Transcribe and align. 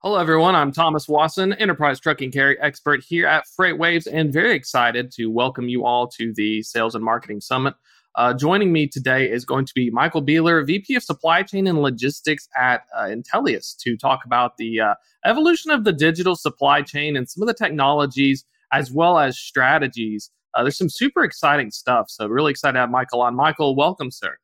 Hello, 0.00 0.18
everyone. 0.18 0.54
I'm 0.54 0.72
Thomas 0.72 1.08
Wasson, 1.08 1.54
enterprise 1.54 1.98
trucking 1.98 2.30
carry 2.30 2.60
expert 2.60 3.02
here 3.02 3.26
at 3.26 3.46
FreightWaves, 3.58 4.06
and 4.12 4.30
very 4.30 4.54
excited 4.54 5.10
to 5.12 5.30
welcome 5.30 5.70
you 5.70 5.86
all 5.86 6.06
to 6.08 6.34
the 6.34 6.62
Sales 6.62 6.94
and 6.94 7.02
Marketing 7.02 7.40
Summit. 7.40 7.74
Uh, 8.14 8.34
joining 8.34 8.74
me 8.74 8.86
today 8.86 9.28
is 9.28 9.46
going 9.46 9.64
to 9.64 9.72
be 9.74 9.88
Michael 9.88 10.22
Beelar, 10.22 10.66
VP 10.66 10.96
of 10.96 11.02
Supply 11.02 11.42
Chain 11.42 11.66
and 11.66 11.80
Logistics 11.80 12.46
at 12.58 12.82
uh, 12.94 13.04
Intellias, 13.04 13.74
to 13.78 13.96
talk 13.96 14.26
about 14.26 14.58
the 14.58 14.80
uh, 14.80 14.94
evolution 15.24 15.70
of 15.70 15.84
the 15.84 15.94
digital 15.94 16.36
supply 16.36 16.82
chain 16.82 17.16
and 17.16 17.26
some 17.26 17.42
of 17.42 17.46
the 17.46 17.54
technologies 17.54 18.44
as 18.74 18.92
well 18.92 19.18
as 19.18 19.38
strategies. 19.38 20.30
Uh, 20.52 20.62
there's 20.62 20.76
some 20.76 20.90
super 20.90 21.24
exciting 21.24 21.70
stuff. 21.70 22.10
So, 22.10 22.26
really 22.26 22.50
excited 22.50 22.74
to 22.74 22.80
have 22.80 22.90
Michael 22.90 23.22
on. 23.22 23.34
Michael, 23.34 23.74
welcome, 23.74 24.10
sir. 24.10 24.36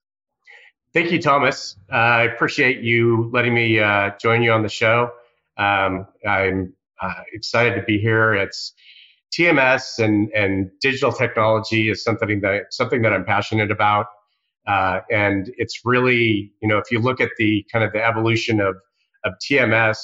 Thank 0.94 1.12
you, 1.12 1.20
Thomas. 1.20 1.76
Uh, 1.92 1.96
I 1.96 2.22
appreciate 2.22 2.80
you 2.80 3.30
letting 3.34 3.52
me 3.52 3.78
uh, 3.78 4.12
join 4.18 4.42
you 4.42 4.50
on 4.52 4.62
the 4.62 4.70
show. 4.70 5.12
Um, 5.62 6.06
I'm 6.26 6.74
uh, 7.00 7.22
excited 7.32 7.76
to 7.76 7.82
be 7.82 7.98
here. 7.98 8.34
It's 8.34 8.72
TMS 9.36 9.98
and 9.98 10.30
and 10.34 10.70
digital 10.80 11.12
technology 11.12 11.90
is 11.90 12.02
something 12.02 12.40
that 12.40 12.66
something 12.70 13.02
that 13.02 13.12
I'm 13.12 13.24
passionate 13.24 13.70
about, 13.70 14.06
uh, 14.66 15.00
and 15.10 15.50
it's 15.56 15.80
really 15.84 16.52
you 16.60 16.68
know 16.68 16.78
if 16.78 16.90
you 16.90 16.98
look 16.98 17.20
at 17.20 17.30
the 17.38 17.64
kind 17.72 17.84
of 17.84 17.92
the 17.92 18.04
evolution 18.04 18.60
of 18.60 18.76
of 19.24 19.34
TMS 19.44 19.98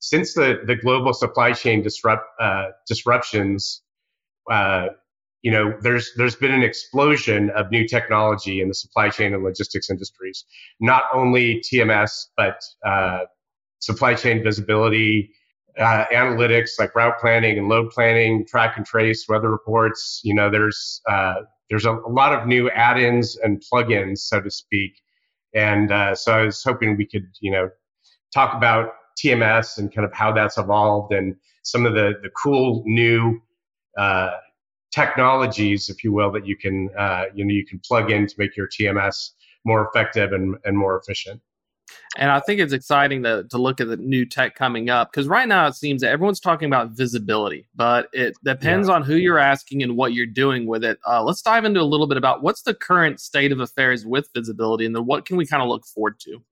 since 0.00 0.34
the 0.34 0.60
the 0.66 0.76
global 0.76 1.12
supply 1.12 1.52
chain 1.52 1.82
disrupt 1.82 2.24
uh, 2.40 2.66
disruptions. 2.88 3.82
Uh, 4.50 4.88
you 5.42 5.52
know, 5.52 5.74
there's 5.80 6.10
there's 6.16 6.34
been 6.34 6.52
an 6.52 6.62
explosion 6.62 7.50
of 7.50 7.70
new 7.70 7.86
technology 7.86 8.60
in 8.60 8.68
the 8.68 8.74
supply 8.74 9.08
chain 9.10 9.32
and 9.32 9.44
logistics 9.44 9.90
industries. 9.90 10.44
Not 10.80 11.04
only 11.14 11.62
TMS, 11.72 12.26
but 12.36 12.60
uh, 12.84 13.20
supply 13.80 14.14
chain 14.14 14.42
visibility, 14.42 15.30
uh, 15.78 16.04
analytics 16.12 16.78
like 16.78 16.94
route 16.94 17.18
planning 17.20 17.58
and 17.58 17.68
load 17.68 17.90
planning, 17.90 18.46
track 18.46 18.76
and 18.76 18.86
trace, 18.86 19.28
weather 19.28 19.50
reports. 19.50 20.20
You 20.24 20.34
know, 20.34 20.50
there's 20.50 21.00
uh, 21.08 21.34
there's 21.68 21.84
a, 21.84 21.92
a, 21.92 22.08
lot 22.08 22.32
of 22.32 22.46
new 22.46 22.70
add-ins 22.70 23.36
and 23.36 23.62
plugins, 23.72 24.18
so 24.18 24.40
to 24.40 24.50
speak. 24.50 24.92
And 25.54 25.90
uh, 25.92 26.14
so 26.14 26.32
I 26.32 26.42
was 26.42 26.62
hoping 26.62 26.96
we 26.96 27.06
could, 27.06 27.26
you 27.40 27.50
know, 27.50 27.68
talk 28.32 28.54
about 28.54 28.90
TMS 29.22 29.78
and 29.78 29.92
kind 29.94 30.04
of 30.04 30.12
how 30.12 30.32
that's 30.32 30.58
evolved 30.58 31.12
and 31.12 31.34
some 31.62 31.84
of 31.84 31.94
the 31.94 32.14
the 32.22 32.30
cool 32.30 32.82
new 32.86 33.40
uh, 33.98 34.32
technologies, 34.92 35.90
if 35.90 36.04
you 36.04 36.12
will, 36.12 36.30
that 36.32 36.46
you 36.46 36.56
can 36.56 36.88
uh, 36.98 37.24
you 37.34 37.44
know 37.44 37.52
you 37.52 37.66
can 37.66 37.80
plug 37.86 38.10
in 38.10 38.26
to 38.26 38.34
make 38.38 38.56
your 38.56 38.68
TMS 38.68 39.32
more 39.64 39.88
effective 39.88 40.32
and, 40.32 40.56
and 40.64 40.78
more 40.78 40.98
efficient. 40.98 41.40
And 42.16 42.30
I 42.30 42.40
think 42.40 42.60
it's 42.60 42.72
exciting 42.72 43.22
to, 43.24 43.44
to 43.50 43.58
look 43.58 43.80
at 43.80 43.88
the 43.88 43.96
new 43.96 44.24
tech 44.24 44.54
coming 44.54 44.90
up 44.90 45.12
because 45.12 45.28
right 45.28 45.46
now 45.46 45.66
it 45.66 45.74
seems 45.74 46.02
that 46.02 46.10
everyone's 46.10 46.40
talking 46.40 46.66
about 46.66 46.90
visibility, 46.90 47.66
but 47.74 48.08
it 48.12 48.34
depends 48.44 48.88
yeah. 48.88 48.94
on 48.94 49.02
who 49.02 49.16
you're 49.16 49.38
asking 49.38 49.82
and 49.82 49.96
what 49.96 50.14
you're 50.14 50.26
doing 50.26 50.66
with 50.66 50.82
it. 50.82 50.98
Uh, 51.06 51.22
let's 51.22 51.42
dive 51.42 51.64
into 51.64 51.80
a 51.80 51.82
little 51.82 52.06
bit 52.06 52.16
about 52.16 52.42
what's 52.42 52.62
the 52.62 52.74
current 52.74 53.20
state 53.20 53.52
of 53.52 53.60
affairs 53.60 54.06
with 54.06 54.28
visibility 54.34 54.86
and 54.86 54.96
then 54.96 55.04
what 55.04 55.26
can 55.26 55.36
we 55.36 55.46
kind 55.46 55.62
of 55.62 55.68
look 55.68 55.86
forward 55.86 56.18
to? 56.20 56.42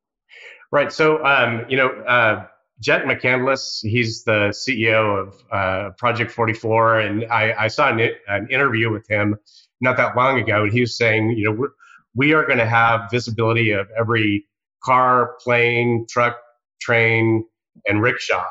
Right. 0.70 0.92
So, 0.92 1.24
um, 1.24 1.64
you 1.68 1.76
know, 1.76 1.88
uh, 1.88 2.46
Jett 2.80 3.04
McCandless, 3.04 3.80
he's 3.82 4.24
the 4.24 4.48
CEO 4.50 5.22
of 5.22 5.34
uh, 5.50 5.90
Project 5.96 6.32
44, 6.32 7.00
and 7.00 7.24
I, 7.26 7.54
I 7.56 7.68
saw 7.68 7.88
an, 7.88 8.10
an, 8.26 8.48
interview 8.50 8.90
with 8.90 9.08
him 9.08 9.36
not 9.80 9.96
that 9.96 10.16
long 10.16 10.40
ago, 10.40 10.64
and 10.64 10.72
he 10.72 10.80
was 10.80 10.96
saying, 10.96 11.30
you 11.30 11.44
know, 11.44 11.52
we're, 11.52 11.68
we 12.16 12.32
are 12.32 12.44
going 12.44 12.58
to 12.58 12.66
have 12.66 13.10
visibility 13.10 13.70
of 13.70 13.88
every 13.96 14.46
car, 14.84 15.36
plane, 15.42 16.06
truck, 16.08 16.36
train, 16.80 17.44
and 17.86 18.02
rickshaw. 18.02 18.44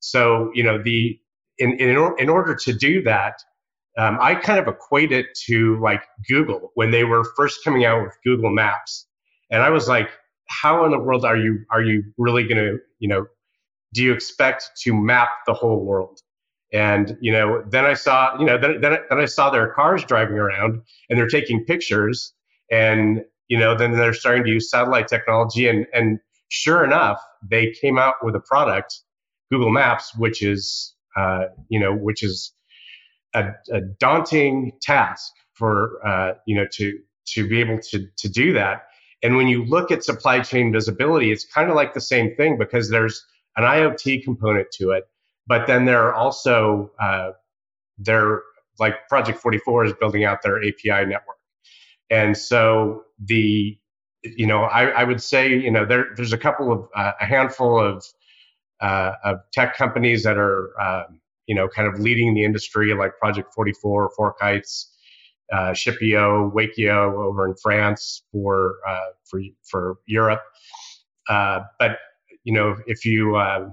So, 0.00 0.50
you 0.54 0.62
know, 0.62 0.82
the 0.82 1.18
in 1.58 1.72
in, 1.78 2.14
in 2.18 2.28
order 2.28 2.54
to 2.54 2.72
do 2.72 3.02
that, 3.02 3.42
um, 3.96 4.18
I 4.20 4.34
kind 4.34 4.58
of 4.58 4.66
equate 4.68 5.12
it 5.12 5.26
to 5.46 5.78
like 5.80 6.02
Google 6.28 6.72
when 6.74 6.90
they 6.90 7.04
were 7.04 7.24
first 7.36 7.62
coming 7.64 7.84
out 7.84 8.02
with 8.02 8.16
Google 8.24 8.50
Maps, 8.50 9.06
and 9.50 9.62
I 9.62 9.70
was 9.70 9.88
like, 9.88 10.10
how 10.48 10.84
in 10.84 10.90
the 10.90 10.98
world 10.98 11.24
are 11.24 11.36
you 11.36 11.64
are 11.70 11.82
you 11.82 12.04
really 12.18 12.44
going 12.44 12.58
to 12.58 12.78
you 12.98 13.08
know 13.08 13.26
do 13.94 14.02
you 14.02 14.12
expect 14.12 14.70
to 14.82 14.92
map 14.92 15.28
the 15.46 15.54
whole 15.54 15.84
world? 15.84 16.20
And 16.72 17.16
you 17.20 17.32
know, 17.32 17.62
then 17.70 17.84
I 17.84 17.94
saw 17.94 18.38
you 18.38 18.44
know 18.44 18.58
then 18.58 18.80
then, 18.80 18.98
then 19.08 19.18
I 19.18 19.26
saw 19.26 19.50
their 19.50 19.72
cars 19.72 20.04
driving 20.04 20.36
around 20.36 20.82
and 21.08 21.18
they're 21.18 21.28
taking 21.28 21.64
pictures 21.64 22.34
and 22.70 23.24
you 23.48 23.58
know, 23.58 23.76
then 23.76 23.92
they're 23.92 24.14
starting 24.14 24.44
to 24.44 24.50
use 24.50 24.70
satellite 24.70 25.08
technology. 25.08 25.68
And, 25.68 25.86
and 25.92 26.18
sure 26.48 26.84
enough, 26.84 27.20
they 27.46 27.72
came 27.72 27.98
out 27.98 28.14
with 28.22 28.34
a 28.34 28.40
product, 28.40 29.00
Google 29.50 29.70
Maps, 29.70 30.14
which 30.16 30.42
is, 30.42 30.94
uh, 31.16 31.46
you 31.68 31.78
know, 31.78 31.94
which 31.94 32.22
is 32.22 32.52
a, 33.34 33.50
a 33.70 33.80
daunting 33.98 34.72
task 34.80 35.32
for, 35.52 36.04
uh, 36.06 36.34
you 36.46 36.56
know, 36.56 36.66
to, 36.72 36.98
to 37.26 37.48
be 37.48 37.60
able 37.60 37.78
to, 37.90 38.06
to 38.16 38.28
do 38.28 38.52
that. 38.54 38.86
And 39.22 39.36
when 39.36 39.48
you 39.48 39.64
look 39.64 39.90
at 39.90 40.04
supply 40.04 40.40
chain 40.40 40.72
visibility, 40.72 41.32
it's 41.32 41.44
kind 41.44 41.70
of 41.70 41.76
like 41.76 41.94
the 41.94 42.00
same 42.00 42.34
thing 42.36 42.58
because 42.58 42.90
there's 42.90 43.24
an 43.56 43.64
IoT 43.64 44.22
component 44.24 44.70
to 44.72 44.90
it, 44.90 45.04
but 45.46 45.66
then 45.66 45.84
there 45.84 46.02
are 46.02 46.14
also, 46.14 46.90
uh, 47.00 47.30
they're 47.98 48.42
like 48.78 49.08
Project 49.08 49.38
44 49.38 49.84
is 49.86 49.92
building 49.94 50.24
out 50.24 50.42
their 50.42 50.58
API 50.58 51.06
network. 51.06 51.38
And 52.10 52.36
so 52.36 53.04
the, 53.18 53.78
you 54.22 54.46
know, 54.46 54.64
I, 54.64 54.86
I 54.86 55.04
would 55.04 55.22
say, 55.22 55.48
you 55.48 55.70
know, 55.70 55.84
there, 55.84 56.06
there's 56.16 56.32
a 56.32 56.38
couple 56.38 56.72
of, 56.72 56.88
uh, 56.94 57.12
a 57.20 57.24
handful 57.24 57.78
of, 57.78 58.04
uh, 58.80 59.12
of 59.24 59.38
tech 59.52 59.76
companies 59.76 60.22
that 60.24 60.36
are, 60.36 60.70
uh, 60.80 61.04
you 61.46 61.54
know, 61.54 61.68
kind 61.68 61.88
of 61.92 62.00
leading 62.00 62.34
the 62.34 62.44
industry 62.44 62.94
like 62.94 63.18
Project 63.18 63.52
44, 63.54 64.12
FourKites, 64.18 64.86
uh, 65.52 65.72
Shippeo, 65.72 66.52
Wakeo 66.52 67.12
over 67.12 67.46
in 67.46 67.54
France 67.62 68.22
for, 68.32 68.76
uh, 68.88 69.10
for, 69.24 69.40
for 69.62 69.96
Europe. 70.06 70.42
Uh, 71.28 71.60
but, 71.78 71.98
you 72.44 72.52
know, 72.52 72.76
if 72.86 73.04
you, 73.04 73.36
uh, 73.36 73.68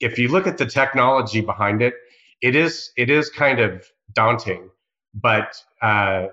if 0.00 0.18
you 0.18 0.28
look 0.28 0.46
at 0.46 0.58
the 0.58 0.66
technology 0.66 1.40
behind 1.40 1.82
it, 1.82 1.94
it 2.42 2.54
is, 2.54 2.90
it 2.96 3.08
is 3.08 3.30
kind 3.30 3.60
of 3.60 3.86
daunting, 4.12 4.68
but, 5.14 5.56
uh, 5.80 6.26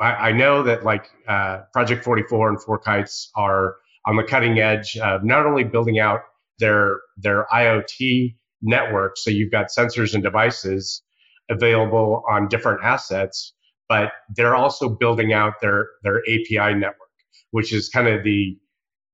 I, 0.00 0.30
I 0.30 0.32
know 0.32 0.62
that 0.62 0.84
like 0.84 1.10
uh, 1.26 1.60
Project 1.72 2.04
44 2.04 2.50
and 2.50 2.58
FourKites 2.58 3.28
are 3.34 3.76
on 4.06 4.16
the 4.16 4.24
cutting 4.24 4.58
edge 4.58 4.96
of 4.98 5.24
not 5.24 5.46
only 5.46 5.64
building 5.64 5.98
out 5.98 6.20
their 6.58 7.00
their 7.16 7.46
IoT 7.52 8.36
network, 8.62 9.16
so 9.16 9.30
you've 9.30 9.50
got 9.50 9.66
sensors 9.66 10.14
and 10.14 10.22
devices 10.22 11.02
available 11.50 12.24
on 12.28 12.48
different 12.48 12.80
assets, 12.84 13.54
but 13.88 14.12
they're 14.36 14.56
also 14.56 14.88
building 14.88 15.32
out 15.32 15.54
their 15.60 15.88
their 16.02 16.20
API 16.28 16.74
network, 16.74 17.10
which 17.50 17.72
is 17.72 17.88
kind 17.88 18.08
of 18.08 18.24
the 18.24 18.58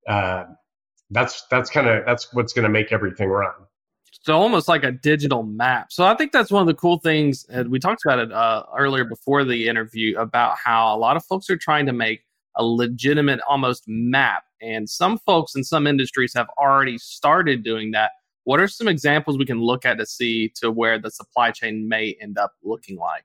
uh, 0.09 0.45
that's 1.11 1.45
that's 1.51 1.71
kind 1.71 1.89
of 1.89 2.05
that's 2.07 2.33
what's 2.33 2.53
going 2.53 2.65
to 2.65 2.69
make 2.71 2.93
everything 2.93 3.29
run 3.29 3.53
so 4.25 4.41
almost 4.41 4.69
like 4.69 4.85
a 4.85 4.91
digital 4.91 5.43
map. 5.43 5.93
So 5.93 6.07
I 6.07 6.15
think 6.17 6.33
that's 6.33 6.51
one 6.51 6.63
of 6.63 6.67
the 6.67 6.75
cool 6.75 6.99
things. 6.99 7.45
We 7.69 7.79
talked 7.79 8.03
about 8.07 8.19
it 8.21 8.33
uh, 8.33 8.63
earlier 8.75 9.05
before 9.05 9.45
the 9.45 9.69
interview 9.69 10.17
about 10.19 10.57
how 10.57 10.97
a 10.97 10.99
lot 10.99 11.19
of 11.19 11.25
folks 11.27 11.51
are 11.51 11.59
trying 11.59 11.85
to 11.85 11.93
make 11.93 12.25
a 12.57 12.65
legitimate 12.65 13.41
almost 13.47 13.85
map. 13.87 14.45
And 14.63 14.89
some 14.89 15.19
folks 15.19 15.55
in 15.55 15.63
some 15.63 15.87
industries 15.87 16.33
have 16.35 16.47
already 16.59 16.97
started 16.97 17.63
doing 17.63 17.91
that. 17.91 18.13
What 18.45 18.61
are 18.61 18.69
some 18.69 18.89
examples 18.89 19.37
we 19.37 19.45
can 19.45 19.61
look 19.61 19.85
at 19.85 19.99
to 19.99 20.07
see 20.07 20.51
to 20.57 20.71
where 20.71 20.99
the 20.99 21.11
supply 21.11 21.51
chain 21.51 21.87
may 21.87 22.17
end 22.19 22.39
up 22.39 22.53
looking 22.63 22.97
like? 22.97 23.25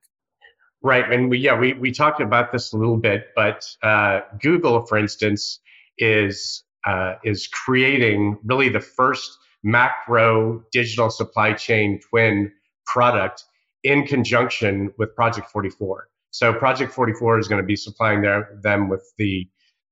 Right, 0.82 1.10
and 1.10 1.30
we 1.30 1.40
yeah 1.40 1.58
we 1.58 1.74
we 1.74 1.92
talked 1.92 2.20
about 2.22 2.52
this 2.52 2.74
a 2.74 2.78
little 2.78 2.98
bit, 2.98 3.28
but 3.36 3.66
uh, 3.84 4.22
Google, 4.42 4.86
for 4.86 4.98
instance, 4.98 5.60
is 5.98 6.64
uh, 6.86 7.16
is 7.24 7.48
creating 7.48 8.38
really 8.44 8.70
the 8.70 8.80
first 8.80 9.38
macro 9.64 10.64
digital 10.72 11.10
supply 11.10 11.54
chain 11.54 12.00
twin 12.10 12.52
product 12.86 13.44
in 13.84 14.06
conjunction 14.06 14.94
with 14.98 15.16
Project 15.16 15.50
44. 15.52 16.08
So 16.32 16.54
Project 16.54 16.94
44 16.94 17.40
is 17.40 17.48
going 17.48 17.62
to 17.62 17.66
be 17.66 17.76
supplying 17.76 18.22
their, 18.22 18.58
them 18.62 18.90
with 18.90 19.04
the 19.18 19.48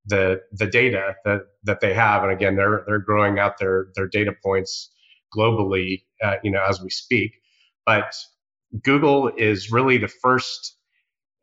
the 0.05 0.41
the 0.53 0.67
data 0.67 1.15
that 1.25 1.41
that 1.63 1.81
they 1.81 1.93
have, 1.93 2.23
and 2.23 2.31
again, 2.31 2.55
they're 2.55 2.83
they're 2.87 2.99
growing 2.99 3.39
out 3.39 3.57
their 3.59 3.87
their 3.95 4.07
data 4.07 4.31
points 4.41 4.89
globally, 5.35 6.03
uh, 6.23 6.35
you 6.43 6.51
know, 6.51 6.63
as 6.63 6.81
we 6.81 6.89
speak. 6.89 7.41
But 7.85 8.15
Google 8.83 9.31
is 9.37 9.71
really 9.71 9.97
the 9.97 10.07
first 10.07 10.77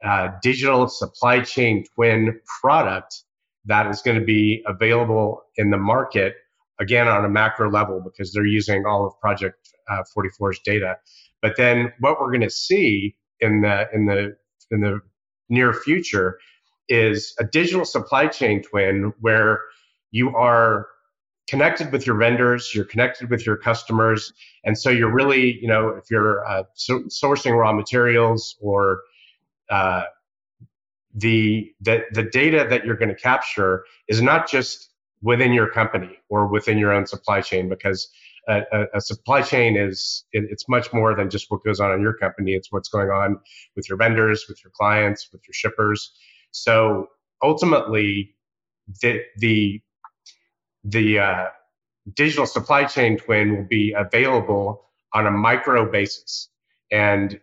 uh, 0.05 0.29
digital 0.43 0.89
supply 0.89 1.41
chain 1.41 1.85
twin 1.95 2.41
product 2.61 3.23
that 3.67 3.87
is 3.87 4.03
going 4.03 4.19
to 4.19 4.25
be 4.25 4.63
available 4.67 5.43
in 5.57 5.71
the 5.71 5.79
market 5.79 6.35
again 6.81 7.09
on 7.09 7.25
a 7.25 7.29
macro 7.29 7.71
level 7.71 8.03
because 8.05 8.33
they're 8.33 8.47
using 8.47 8.85
all 8.87 9.07
of 9.07 9.19
Project 9.21 9.69
uh, 9.91 10.03
44's 10.17 10.61
data. 10.65 10.97
But 11.43 11.57
then 11.57 11.93
what 12.01 12.21
we're 12.21 12.31
going 12.31 12.41
to 12.41 12.51
see 12.51 13.17
in 13.41 13.61
the 13.61 13.87
in 13.93 14.07
the 14.07 14.37
in 14.71 14.81
the 14.81 15.01
near 15.49 15.73
future 15.73 16.39
is 16.89 17.35
a 17.39 17.45
digital 17.45 17.85
supply 17.85 18.27
chain 18.27 18.63
twin 18.63 19.13
where 19.21 19.61
you 20.11 20.35
are 20.35 20.87
connected 21.49 21.93
with 21.93 22.07
your 22.07 22.17
vendors, 22.17 22.75
you're 22.75 22.85
connected 22.85 23.31
with 23.31 23.45
your 23.45 23.57
customers, 23.57 24.33
and 24.65 24.79
so 24.79 24.91
you're 24.91 25.13
really, 25.13 25.59
you 25.61 25.69
know, 25.69 25.89
if 25.89 26.11
you're 26.11 26.47
uh, 26.47 26.63
so 26.75 27.01
sourcing 27.05 27.57
raw 27.59 27.73
materials 27.73 28.57
or 28.61 29.01
uh, 29.71 30.05
the, 31.15 31.73
the 31.81 32.05
the 32.13 32.23
data 32.23 32.67
that 32.69 32.85
you're 32.85 32.97
going 32.97 33.09
to 33.09 33.15
capture 33.15 33.85
is 34.09 34.21
not 34.21 34.49
just 34.51 34.91
within 35.25 35.53
your 35.53 35.69
company 35.71 36.19
or 36.29 36.47
within 36.47 36.79
your 36.79 36.93
own 36.93 37.07
supply 37.07 37.41
chain 37.41 37.69
because 37.69 38.09
a, 38.49 38.63
a, 38.73 38.85
a 38.97 39.01
supply 39.01 39.43
chain 39.43 39.77
is 39.77 40.25
it, 40.33 40.45
it's 40.51 40.69
much 40.69 40.93
more 40.93 41.17
than 41.17 41.31
just 41.31 41.51
what 41.51 41.65
goes 41.65 41.81
on 41.81 41.93
in 41.93 42.03
your 42.03 42.15
company 42.15 42.55
it's 42.55 42.71
what's 42.71 42.91
going 42.91 43.09
on 43.11 43.39
with 43.77 43.89
your 43.89 43.99
vendors 43.99 44.47
with 44.49 44.63
your 44.65 44.73
clients 44.77 45.29
with 45.33 45.43
your 45.49 45.55
shippers 45.55 46.15
so 46.53 47.09
ultimately 47.43 48.37
the 49.03 49.21
the 49.39 49.83
the 50.85 51.19
uh, 51.19 51.47
digital 52.15 52.47
supply 52.47 52.85
chain 52.85 53.19
twin 53.19 53.57
will 53.57 53.69
be 53.69 53.95
available 53.97 54.85
on 55.15 55.27
a 55.27 55.31
micro 55.31 55.91
basis. 55.91 56.51
And 56.93 57.41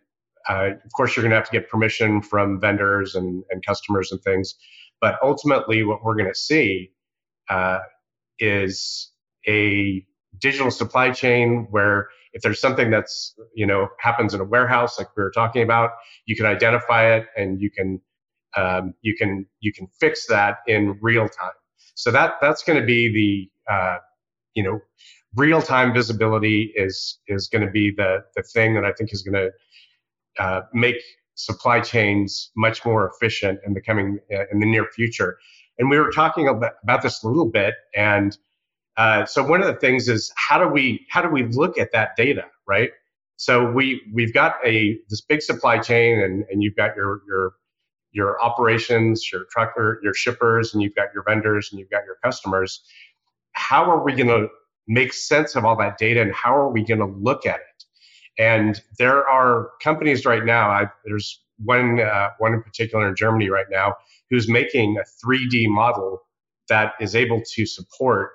uh, 0.49 0.71
of 0.85 0.93
course, 0.95 1.15
you're 1.15 1.23
going 1.23 1.31
to 1.31 1.37
have 1.37 1.49
to 1.49 1.51
get 1.51 1.69
permission 1.69 2.21
from 2.21 2.59
vendors 2.59 3.15
and, 3.15 3.43
and 3.49 3.65
customers 3.65 4.11
and 4.11 4.21
things. 4.21 4.55
But 4.99 5.17
ultimately, 5.23 5.83
what 5.83 6.03
we're 6.03 6.15
going 6.15 6.31
to 6.31 6.39
see 6.39 6.91
uh, 7.49 7.79
is 8.39 9.11
a 9.47 10.05
digital 10.39 10.71
supply 10.71 11.11
chain 11.11 11.67
where 11.71 12.09
if 12.33 12.41
there's 12.41 12.61
something 12.61 12.89
that's 12.89 13.35
you 13.55 13.65
know 13.65 13.87
happens 13.99 14.33
in 14.33 14.41
a 14.41 14.45
warehouse 14.45 14.97
like 14.97 15.07
we 15.17 15.23
were 15.23 15.31
talking 15.31 15.63
about 15.63 15.91
you 16.25 16.35
can 16.35 16.45
identify 16.45 17.15
it 17.15 17.27
and 17.35 17.61
you 17.61 17.69
can 17.69 17.99
um, 18.57 18.93
you 19.01 19.15
can 19.15 19.45
you 19.59 19.73
can 19.73 19.87
fix 19.99 20.27
that 20.27 20.57
in 20.67 20.97
real 21.01 21.27
time 21.27 21.51
so 21.95 22.11
that 22.11 22.35
that's 22.41 22.63
going 22.63 22.79
to 22.79 22.85
be 22.85 23.49
the 23.67 23.73
uh, 23.73 23.97
you 24.53 24.63
know 24.63 24.79
real 25.35 25.61
time 25.61 25.93
visibility 25.93 26.71
is 26.75 27.19
is 27.27 27.47
going 27.47 27.65
to 27.65 27.71
be 27.71 27.91
the 27.91 28.23
the 28.35 28.43
thing 28.43 28.73
that 28.75 28.85
I 28.85 28.91
think 28.93 29.13
is 29.13 29.21
going 29.21 29.35
to 29.35 30.43
uh, 30.43 30.61
make 30.73 30.97
supply 31.35 31.79
chains 31.79 32.51
much 32.55 32.85
more 32.85 33.09
efficient 33.09 33.59
in 33.65 33.73
the 33.73 33.81
coming 33.81 34.19
uh, 34.33 34.43
in 34.51 34.59
the 34.59 34.65
near 34.65 34.85
future. 34.95 35.37
And 35.81 35.89
we 35.89 35.99
were 35.99 36.11
talking 36.11 36.47
about, 36.47 37.01
this 37.01 37.23
a 37.23 37.27
little 37.27 37.49
bit, 37.49 37.73
and 37.95 38.37
uh, 38.97 39.25
so 39.25 39.43
one 39.43 39.61
of 39.61 39.67
the 39.67 39.73
things 39.79 40.07
is 40.07 40.31
how 40.37 40.59
do 40.63 40.67
we 40.67 41.07
how 41.09 41.23
do 41.23 41.29
we 41.29 41.43
look 41.47 41.79
at 41.79 41.91
that 41.93 42.11
data, 42.15 42.45
right? 42.67 42.91
So 43.37 43.71
we 43.71 44.03
we've 44.13 44.31
got 44.31 44.57
a 44.63 44.99
this 45.09 45.21
big 45.21 45.41
supply 45.41 45.79
chain, 45.79 46.19
and 46.19 46.45
and 46.51 46.61
you've 46.61 46.75
got 46.75 46.95
your 46.95 47.21
your 47.27 47.53
your 48.11 48.39
operations, 48.43 49.31
your 49.33 49.45
trucker, 49.49 49.99
your 50.03 50.13
shippers, 50.13 50.73
and 50.73 50.83
you've 50.83 50.93
got 50.93 51.07
your 51.15 51.23
vendors 51.23 51.69
and 51.71 51.79
you've 51.79 51.89
got 51.89 52.05
your 52.05 52.17
customers. 52.23 52.83
How 53.53 53.89
are 53.89 54.03
we 54.03 54.13
going 54.13 54.27
to 54.27 54.49
make 54.87 55.13
sense 55.13 55.55
of 55.55 55.65
all 55.65 55.77
that 55.77 55.97
data 55.97 56.21
and 56.21 56.33
how 56.33 56.55
are 56.55 56.69
we 56.69 56.83
going 56.85 56.99
to 56.99 57.07
look 57.07 57.47
at 57.47 57.55
it? 57.55 57.83
And 58.37 58.79
there 58.99 59.27
are 59.27 59.71
companies 59.81 60.25
right 60.25 60.45
now. 60.45 60.69
I, 60.69 60.85
there's 61.05 61.41
one 61.63 61.99
uh, 61.99 62.29
one 62.39 62.53
in 62.53 62.61
particular 62.61 63.07
in 63.07 63.15
Germany 63.15 63.49
right 63.49 63.67
now 63.69 63.95
who's 64.29 64.49
making 64.49 64.97
a 64.97 65.03
3D 65.25 65.67
model 65.67 66.21
that 66.69 66.93
is 66.99 67.15
able 67.15 67.41
to 67.53 67.65
support 67.65 68.31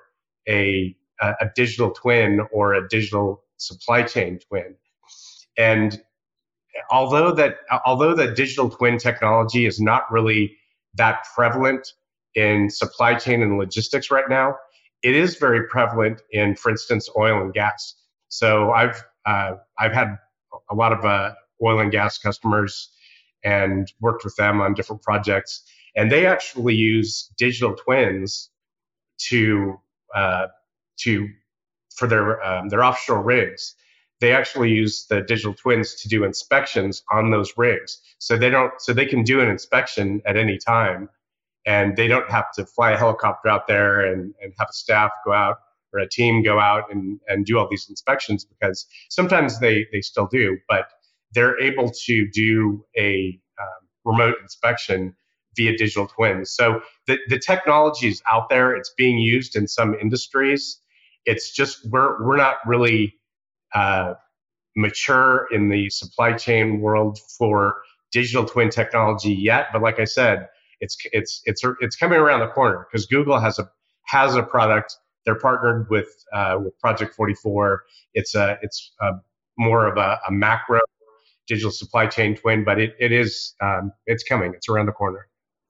a 0.47 0.95
a 1.21 1.49
digital 1.55 1.91
twin 1.91 2.41
or 2.51 2.73
a 2.73 2.87
digital 2.87 3.43
supply 3.57 4.03
chain 4.03 4.39
twin. 4.47 4.75
And 5.57 6.01
although 6.91 7.31
that 7.33 7.57
although 7.85 8.13
the 8.13 8.27
digital 8.31 8.69
twin 8.69 8.97
technology 8.97 9.65
is 9.65 9.79
not 9.79 10.11
really 10.11 10.55
that 10.95 11.25
prevalent 11.35 11.93
in 12.35 12.69
supply 12.69 13.15
chain 13.15 13.41
and 13.41 13.57
logistics 13.57 14.11
right 14.11 14.29
now, 14.29 14.55
it 15.01 15.15
is 15.15 15.37
very 15.37 15.67
prevalent 15.67 16.21
in, 16.31 16.55
for 16.55 16.69
instance, 16.69 17.09
oil 17.17 17.41
and 17.41 17.53
gas. 17.53 17.95
So 18.29 18.71
I've 18.71 19.03
uh, 19.25 19.53
I've 19.79 19.93
had 19.93 20.17
a 20.69 20.75
lot 20.75 20.93
of 20.93 21.03
uh, 21.05 21.33
oil 21.63 21.79
and 21.79 21.91
gas 21.91 22.17
customers 22.17 22.89
and 23.43 23.91
worked 23.99 24.23
with 24.23 24.35
them 24.35 24.61
on 24.61 24.73
different 24.73 25.01
projects, 25.01 25.63
and 25.95 26.11
they 26.11 26.25
actually 26.25 26.75
use 26.75 27.31
digital 27.37 27.75
twins 27.75 28.49
to 29.29 29.79
uh, 30.15 30.47
to 30.97 31.27
for 31.95 32.07
their 32.07 32.43
um, 32.43 32.69
their 32.69 32.83
offshore 32.83 33.21
rigs 33.21 33.75
they 34.19 34.33
actually 34.33 34.71
use 34.71 35.05
the 35.07 35.21
digital 35.21 35.53
twins 35.53 35.95
to 35.95 36.07
do 36.07 36.23
inspections 36.23 37.03
on 37.11 37.29
those 37.29 37.53
rigs. 37.57 38.01
So 38.19 38.37
they 38.37 38.49
don't, 38.49 38.73
so 38.79 38.93
they 38.93 39.05
can 39.05 39.23
do 39.23 39.41
an 39.41 39.47
inspection 39.47 40.21
at 40.25 40.37
any 40.37 40.57
time 40.57 41.09
and 41.65 41.95
they 41.95 42.07
don't 42.07 42.29
have 42.29 42.51
to 42.53 42.65
fly 42.65 42.91
a 42.91 42.97
helicopter 42.97 43.49
out 43.49 43.67
there 43.67 44.01
and, 44.11 44.33
and 44.41 44.53
have 44.57 44.69
a 44.69 44.73
staff 44.73 45.11
go 45.25 45.33
out 45.33 45.57
or 45.93 45.99
a 45.99 46.09
team 46.09 46.41
go 46.41 46.59
out 46.59 46.91
and, 46.91 47.19
and 47.27 47.45
do 47.45 47.59
all 47.59 47.67
these 47.69 47.87
inspections 47.89 48.43
because 48.43 48.87
sometimes 49.09 49.59
they, 49.59 49.85
they 49.91 50.01
still 50.01 50.27
do, 50.27 50.57
but 50.67 50.89
they're 51.33 51.59
able 51.59 51.91
to 52.05 52.27
do 52.31 52.85
a 52.97 53.39
um, 53.59 53.87
remote 54.05 54.35
inspection 54.41 55.15
via 55.55 55.75
digital 55.77 56.07
twins. 56.07 56.51
So 56.51 56.81
the, 57.07 57.17
the 57.27 57.39
technology 57.39 58.07
is 58.07 58.21
out 58.27 58.49
there. 58.49 58.75
It's 58.75 58.93
being 58.95 59.17
used 59.17 59.55
in 59.55 59.67
some 59.67 59.95
industries. 59.95 60.79
It's 61.25 61.51
just, 61.51 61.79
we're, 61.89 62.23
we're 62.25 62.37
not 62.37 62.57
really 62.65 63.15
uh, 63.73 64.13
mature 64.75 65.47
in 65.51 65.69
the 65.69 65.89
supply 65.89 66.33
chain 66.33 66.79
world 66.79 67.19
for 67.37 67.77
digital 68.11 68.45
twin 68.45 68.69
technology 68.69 69.33
yet, 69.33 69.67
but 69.73 69.81
like 69.81 69.99
I 69.99 70.05
said, 70.05 70.47
it's 70.79 70.97
it's 71.11 71.41
it's 71.45 71.63
it's 71.81 71.95
coming 71.95 72.19
around 72.19 72.41
the 72.41 72.47
corner 72.47 72.87
because 72.89 73.05
Google 73.07 73.39
has 73.39 73.59
a 73.59 73.69
has 74.05 74.35
a 74.35 74.43
product. 74.43 74.95
They're 75.25 75.39
partnered 75.39 75.89
with 75.89 76.07
uh, 76.33 76.59
with 76.63 76.79
Project 76.79 77.15
44. 77.15 77.83
It's 78.13 78.35
a 78.35 78.57
it's 78.61 78.91
a, 79.01 79.13
more 79.57 79.87
of 79.87 79.97
a, 79.97 80.19
a, 80.27 80.31
macro 80.31 80.79
digital 81.47 81.71
supply 81.71 82.07
chain 82.07 82.35
twin, 82.35 82.63
but 82.63 82.79
it, 82.79 82.95
it 82.99 83.11
is 83.11 83.55
um, 83.61 83.91
it's 84.05 84.23
coming. 84.23 84.53
It's 84.53 84.69
around 84.69 84.87
the 84.87 84.91
corner. 84.91 85.27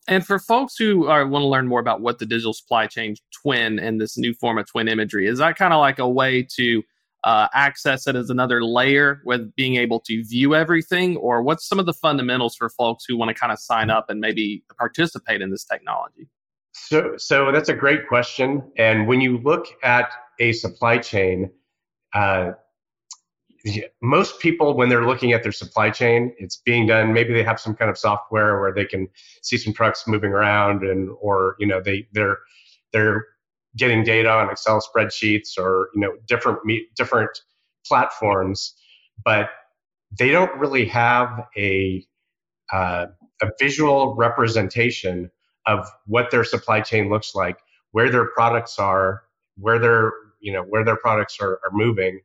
And 0.07 0.25
for 0.25 0.39
folks 0.39 0.75
who 0.77 1.07
are, 1.07 1.27
want 1.27 1.43
to 1.43 1.47
learn 1.47 1.67
more 1.67 1.81
about 1.81 1.99
what 1.99 2.19
the 2.19 2.25
digital 2.25 2.53
supply 2.53 2.87
chain 2.87 3.15
twin 3.41 3.77
and 3.77 3.99
this 3.99 4.17
new 4.17 4.33
form 4.33 4.57
of 4.57 4.65
twin 4.65 4.87
imagery 4.87 5.27
is, 5.27 5.39
that 5.39 5.57
kind 5.57 5.73
of 5.73 5.79
like 5.79 5.99
a 5.99 6.07
way 6.07 6.47
to 6.55 6.81
uh, 7.25 7.49
access 7.53 8.07
it 8.07 8.15
as 8.15 8.29
another 8.29 8.63
layer 8.63 9.21
with 9.25 9.53
being 9.55 9.75
able 9.75 9.99
to 9.99 10.23
view 10.23 10.55
everything? 10.55 11.17
Or 11.17 11.41
what's 11.43 11.67
some 11.67 11.77
of 11.77 11.85
the 11.85 11.93
fundamentals 11.93 12.55
for 12.55 12.69
folks 12.69 13.03
who 13.05 13.17
want 13.17 13.29
to 13.29 13.35
kind 13.35 13.51
of 13.51 13.59
sign 13.59 13.89
up 13.89 14.09
and 14.09 14.21
maybe 14.21 14.63
participate 14.77 15.41
in 15.41 15.51
this 15.51 15.65
technology? 15.65 16.29
So, 16.71 17.15
so 17.17 17.51
that's 17.51 17.69
a 17.69 17.73
great 17.73 18.07
question. 18.07 18.63
And 18.77 19.07
when 19.07 19.19
you 19.19 19.39
look 19.39 19.65
at 19.83 20.09
a 20.39 20.53
supply 20.53 20.99
chain, 20.99 21.51
uh, 22.13 22.51
most 24.01 24.39
people, 24.39 24.75
when 24.75 24.89
they're 24.89 25.05
looking 25.05 25.33
at 25.33 25.43
their 25.43 25.51
supply 25.51 25.89
chain, 25.89 26.33
it's 26.37 26.57
being 26.57 26.87
done. 26.87 27.13
Maybe 27.13 27.33
they 27.33 27.43
have 27.43 27.59
some 27.59 27.75
kind 27.75 27.89
of 27.89 27.97
software 27.97 28.59
where 28.59 28.73
they 28.73 28.85
can 28.85 29.07
see 29.41 29.57
some 29.57 29.73
trucks 29.73 30.07
moving 30.07 30.31
around, 30.31 30.83
and 30.83 31.09
or 31.21 31.55
you 31.59 31.67
know 31.67 31.81
they 31.81 32.07
they're 32.13 32.37
they're 32.93 33.25
getting 33.75 34.03
data 34.03 34.29
on 34.29 34.49
Excel 34.49 34.81
spreadsheets 34.81 35.57
or 35.57 35.89
you 35.93 36.01
know 36.01 36.13
different 36.27 36.59
different 36.95 37.31
platforms, 37.85 38.73
but 39.23 39.49
they 40.17 40.29
don't 40.29 40.57
really 40.59 40.85
have 40.85 41.47
a 41.57 42.05
uh, 42.71 43.07
a 43.41 43.47
visual 43.59 44.15
representation 44.15 45.31
of 45.65 45.87
what 46.05 46.31
their 46.31 46.43
supply 46.43 46.81
chain 46.81 47.09
looks 47.09 47.35
like, 47.35 47.57
where 47.91 48.09
their 48.09 48.27
products 48.27 48.79
are, 48.79 49.23
where 49.57 49.79
their 49.79 50.11
you 50.39 50.53
know 50.53 50.63
where 50.63 50.85
their 50.85 50.97
products 50.97 51.37
are, 51.41 51.59
are 51.65 51.71
moving, 51.71 52.21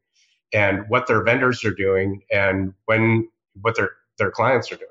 and 0.52 0.84
what 0.88 1.06
their 1.06 1.22
vendors 1.22 1.64
are 1.64 1.74
doing, 1.74 2.22
and 2.30 2.74
when 2.86 3.28
what 3.60 3.76
their 3.76 3.90
their 4.18 4.30
clients 4.30 4.70
are 4.72 4.76
doing, 4.76 4.88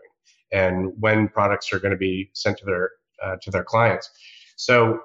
and 0.51 0.93
when 0.99 1.27
products 1.27 1.71
are 1.73 1.79
going 1.79 1.91
to 1.91 1.97
be 1.97 2.29
sent 2.33 2.57
to 2.59 2.65
their 2.65 2.91
uh, 3.23 3.35
to 3.41 3.51
their 3.51 3.63
clients. 3.63 4.09
So 4.55 4.99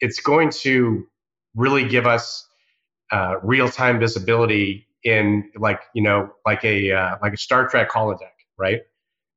it's 0.00 0.20
going 0.20 0.50
to 0.50 1.06
really 1.54 1.88
give 1.88 2.06
us 2.06 2.46
uh, 3.10 3.36
real 3.42 3.68
time 3.68 3.98
visibility 3.98 4.86
in 5.04 5.50
like 5.56 5.80
you 5.94 6.02
know 6.02 6.30
like 6.44 6.64
a 6.64 6.92
uh, 6.92 7.16
like 7.22 7.34
a 7.34 7.38
Star 7.38 7.68
Trek 7.68 7.90
holodeck, 7.90 8.34
right? 8.58 8.82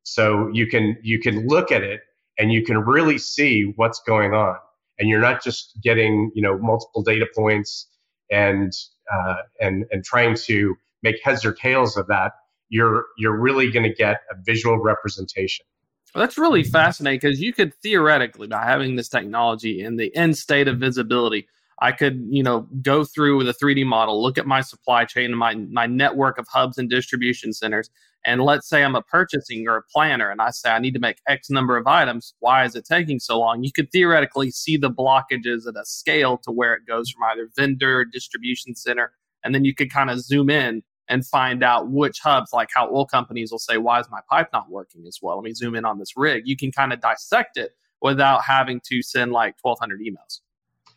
So 0.04 0.50
you 0.54 0.68
can 0.68 0.98
you 1.01 1.20
can 1.20 1.48
look 1.48 1.72
at 1.72 1.84
it 1.84 2.01
and 2.38 2.51
you 2.51 2.63
can 2.63 2.80
really 2.80 3.18
see 3.18 3.74
what's 3.75 4.01
going 4.01 4.34
on, 4.34 4.58
and 4.98 5.10
you're 5.10 5.22
not 5.22 5.44
just 5.44 5.80
getting 5.82 6.32
you 6.36 6.42
know 6.42 6.58
multiple 6.58 7.04
data 7.04 7.28
points 7.36 7.88
and 8.32 8.74
uh, 9.13 9.36
and 9.60 9.86
and 9.92 10.04
trying 10.04 10.36
to 10.36 10.75
make 11.04 11.16
heads 11.24 11.46
or 11.46 11.54
tails 11.54 11.98
of 11.98 12.08
that. 12.08 12.34
You're 12.70 13.06
you're 13.18 13.38
really 13.38 13.72
going 13.72 13.84
to 13.84 13.94
get 13.94 14.22
a 14.32 14.36
visual 14.44 14.78
representation. 14.78 15.66
Well, 16.13 16.24
that's 16.24 16.38
really 16.38 16.63
fascinating 16.63 17.20
because 17.20 17.39
you 17.39 17.54
could 17.54 17.74
theoretically, 17.75 18.48
by 18.48 18.66
having 18.66 18.96
this 18.96 19.10
technology 19.10 19.82
in 19.82 19.98
the 19.98 20.16
end 20.16 20.38
state 20.38 20.68
of 20.68 20.80
visibility, 20.80 21.48
I 21.81 21.91
could, 21.91 22.25
you 22.29 22.43
know, 22.43 22.67
go 22.81 23.03
through 23.03 23.38
with 23.38 23.48
a 23.48 23.53
3D 23.53 23.86
model, 23.86 24.21
look 24.21 24.38
at 24.38 24.45
my 24.45 24.62
supply 24.62 25.05
chain 25.05 25.25
and 25.25 25.38
my, 25.38 25.55
my 25.55 25.86
network 25.86 26.38
of 26.38 26.48
hubs 26.48 26.77
and 26.77 26.89
distribution 26.89 27.53
centers. 27.53 27.89
And 28.25 28.41
let's 28.41 28.67
say 28.67 28.83
I'm 28.83 28.95
a 28.95 29.01
purchasing 29.01 29.67
or 29.67 29.77
a 29.77 29.83
planner 29.83 30.29
and 30.29 30.41
I 30.41 30.50
say 30.50 30.71
I 30.71 30.79
need 30.79 30.93
to 30.93 31.00
make 31.00 31.21
X 31.27 31.50
number 31.50 31.77
of 31.77 31.88
items. 31.88 32.33
Why 32.39 32.65
is 32.65 32.75
it 32.75 32.86
taking 32.86 33.19
so 33.19 33.39
long? 33.39 33.63
You 33.63 33.71
could 33.71 33.91
theoretically 33.91 34.51
see 34.51 34.75
the 34.75 34.91
blockages 34.91 35.67
at 35.67 35.79
a 35.79 35.86
scale 35.86 36.38
to 36.39 36.51
where 36.51 36.74
it 36.74 36.81
goes 36.86 37.09
from 37.09 37.24
either 37.24 37.50
vendor, 37.55 38.03
distribution 38.03 38.75
center, 38.75 39.13
and 39.43 39.55
then 39.55 39.63
you 39.63 39.74
could 39.74 39.91
kind 39.91 40.09
of 40.09 40.19
zoom 40.19 40.50
in 40.50 40.83
and 41.07 41.25
find 41.25 41.63
out 41.63 41.89
which 41.89 42.19
hubs, 42.19 42.51
like 42.53 42.69
how 42.74 42.88
oil 42.93 43.05
companies 43.05 43.51
will 43.51 43.59
say, 43.59 43.77
why 43.77 44.00
is 44.00 44.07
my 44.12 44.19
pipe 44.29 44.50
not 44.53 44.69
working 44.69 45.05
as 45.07 45.19
well? 45.21 45.38
Let 45.38 45.45
me 45.45 45.53
zoom 45.53 45.75
in 45.75 45.86
on 45.86 45.98
this 45.98 46.15
rig. 46.17 46.43
You 46.45 46.57
can 46.57 46.71
kind 46.71 46.91
of 46.91 47.00
dissect 47.00 47.57
it 47.57 47.71
without 48.01 48.43
having 48.43 48.79
to 48.89 49.01
send 49.01 49.31
like 49.31 49.55
1,200 49.62 50.01
emails. 50.01 50.41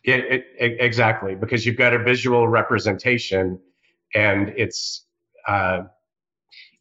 Yeah, 0.05 0.15
it, 0.15 0.45
it, 0.59 0.77
exactly, 0.79 1.35
because 1.35 1.65
you've 1.65 1.77
got 1.77 1.93
a 1.93 1.99
visual 2.03 2.47
representation, 2.47 3.59
and 4.13 4.49
it's 4.57 5.05
uh, 5.47 5.83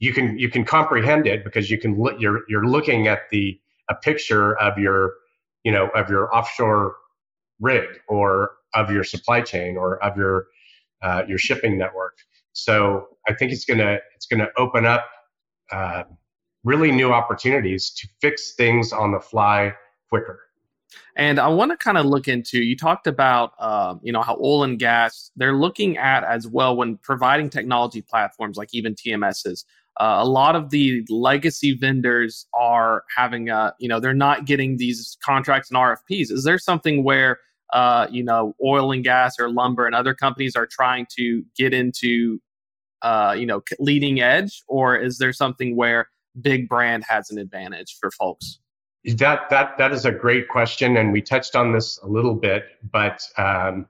you 0.01 0.13
can 0.13 0.39
you 0.39 0.49
can 0.51 0.65
comprehend 0.65 1.27
it 1.27 1.45
because 1.45 1.71
you 1.71 1.79
can 1.79 1.99
look 2.01 2.21
you're 2.21 2.41
you're 2.49 2.67
looking 2.67 3.07
at 3.07 3.31
the 3.31 3.61
a 3.89 3.95
picture 3.95 4.59
of 4.59 4.77
your 4.79 5.15
you 5.63 5.71
know 5.71 5.89
of 5.95 6.11
your 6.11 6.35
offshore 6.35 6.97
rig 7.61 7.89
or 8.09 8.53
of 8.75 8.91
your 8.91 9.05
supply 9.05 9.41
chain 9.41 9.77
or 9.77 10.03
of 10.03 10.17
your 10.17 10.47
uh, 11.03 11.23
your 11.29 11.39
shipping 11.39 11.79
network. 11.79 12.17
So 12.53 13.09
I 13.29 13.35
think 13.35 13.53
it's 13.53 13.65
gonna 13.65 13.99
it's 14.17 14.27
gonna 14.27 14.49
open 14.57 14.85
up 14.85 15.05
uh, 15.71 16.05
really 16.65 16.91
new 16.91 17.13
opportunities 17.13 17.91
to 17.91 18.09
fix 18.21 18.55
things 18.55 18.93
on 18.93 19.13
the 19.13 19.21
fly 19.21 19.75
quicker. 20.09 20.41
And 21.17 21.39
I 21.39 21.49
want 21.49 21.71
to 21.71 21.77
kind 21.77 21.99
of 21.99 22.07
look 22.07 22.29
into 22.29 22.63
you 22.63 22.77
talked 22.77 23.07
about 23.07 23.53
um, 23.59 24.01
you 24.03 24.13
know 24.13 24.23
how 24.23 24.37
oil 24.43 24.65
and 24.65 24.79
gas 24.79 25.31
they're 25.37 25.57
looking 25.57 25.97
at 25.97 26.25
as 26.25 26.47
well 26.47 26.77
when 26.77 26.97
providing 26.99 27.51
technology 27.51 28.03
platforms 28.03 28.57
like 28.57 28.71
even 28.73 28.95
TMSs. 28.95 29.65
Uh, 30.01 30.17
a 30.21 30.25
lot 30.25 30.57
of 30.57 30.71
the 30.71 31.05
legacy 31.11 31.77
vendors 31.77 32.47
are 32.55 33.05
having 33.15 33.51
a 33.51 33.75
you 33.79 33.89
know 33.89 34.01
they're 34.01 34.15
not 34.15 34.47
getting 34.47 34.79
these 34.79 35.19
contracts 35.25 35.71
and 35.71 35.79
RFPs. 35.79 36.31
Is 36.31 36.45
there 36.45 36.59
something 36.59 37.05
where 37.05 37.39
uh, 37.73 38.07
you 38.11 38.25
know 38.25 38.55
oil 38.65 38.93
and 38.93 39.05
gas 39.05 39.39
or 39.39 39.51
lumber 39.51 39.87
and 39.87 39.95
other 39.95 40.15
companies 40.15 40.57
are 40.57 40.67
trying 40.67 41.07
to 41.19 41.45
get 41.57 41.75
into 41.75 42.41
uh, 43.03 43.35
you 43.39 43.45
know 43.47 43.63
leading 43.79 44.21
edge, 44.21 44.63
or 44.67 44.97
is 44.97 45.19
there 45.19 45.33
something 45.33 45.77
where 45.77 46.09
big 46.41 46.69
brand 46.69 47.05
has 47.07 47.31
an 47.31 47.39
advantage 47.39 47.97
for 48.01 48.11
folks? 48.11 48.59
That 49.05 49.51
that 49.51 49.79
that 49.79 49.93
is 49.93 50.05
a 50.07 50.13
great 50.13 50.49
question, 50.49 50.97
and 50.97 51.13
we 51.13 51.23
touched 51.23 51.57
on 51.57 51.73
this 51.73 51.99
a 52.03 52.07
little 52.07 52.35
bit. 52.35 52.65
But 52.93 53.21
um, 53.37 53.87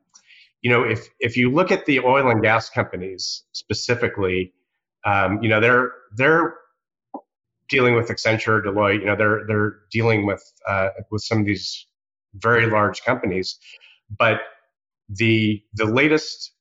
you 0.62 0.70
know, 0.70 0.84
if 0.84 1.08
if 1.20 1.36
you 1.36 1.50
look 1.50 1.70
at 1.70 1.86
the 1.86 2.00
oil 2.00 2.30
and 2.30 2.42
gas 2.42 2.70
companies 2.70 3.44
specifically, 3.52 4.54
um, 5.04 5.42
you 5.42 5.50
know 5.50 5.60
they're 5.60 5.92
they're 6.16 6.54
dealing 7.68 7.94
with 7.94 8.08
Accenture, 8.08 8.62
Deloitte. 8.64 9.00
You 9.00 9.06
know, 9.06 9.16
they're 9.16 9.42
they're 9.46 9.76
dealing 9.90 10.26
with 10.26 10.42
uh, 10.68 10.90
with 11.10 11.22
some 11.22 11.40
of 11.40 11.46
these 11.46 11.86
very 12.34 12.66
large 12.66 13.02
companies. 13.04 13.58
But 14.18 14.40
the 15.08 15.62
the 15.74 15.86
latest 15.86 16.52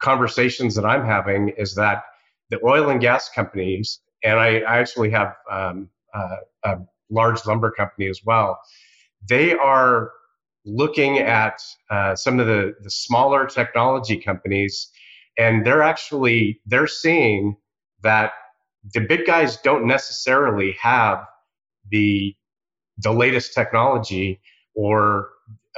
conversations 0.00 0.74
that 0.76 0.84
I'm 0.84 1.06
having 1.06 1.50
is 1.58 1.74
that 1.76 2.04
the 2.50 2.60
oil 2.64 2.90
and 2.90 3.00
gas 3.00 3.30
companies, 3.30 4.00
and 4.24 4.38
I, 4.38 4.60
I 4.60 4.78
actually 4.78 5.10
have 5.10 5.34
um, 5.50 5.90
uh, 6.14 6.76
large 7.10 7.44
lumber 7.46 7.70
company 7.70 8.08
as 8.08 8.20
well. 8.24 8.60
They 9.28 9.54
are 9.54 10.12
looking 10.64 11.18
at 11.18 11.60
uh, 11.90 12.14
some 12.14 12.38
of 12.38 12.46
the, 12.46 12.74
the 12.82 12.90
smaller 12.90 13.46
technology 13.46 14.16
companies, 14.16 14.90
and 15.38 15.64
they're 15.64 15.82
actually 15.82 16.60
they're 16.66 16.86
seeing 16.86 17.56
that 18.02 18.32
the 18.94 19.00
big 19.00 19.26
guys 19.26 19.56
don't 19.58 19.86
necessarily 19.86 20.72
have 20.80 21.24
the 21.90 22.34
the 22.98 23.12
latest 23.12 23.54
technology 23.54 24.40
or 24.74 25.28